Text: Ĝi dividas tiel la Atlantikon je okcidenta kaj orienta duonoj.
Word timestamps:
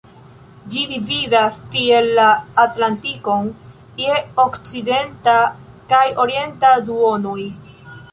Ĝi 0.75 0.83
dividas 0.91 1.57
tiel 1.73 2.07
la 2.19 2.23
Atlantikon 2.63 3.51
je 4.05 4.15
okcidenta 4.45 5.37
kaj 5.93 6.01
orienta 6.25 6.73
duonoj. 6.89 7.39